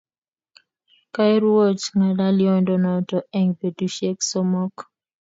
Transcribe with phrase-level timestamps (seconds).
[1.13, 1.85] Koirwoch
[2.17, 4.75] ng'alyondo notok eng' petusyek somok